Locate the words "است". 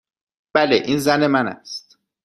1.47-1.97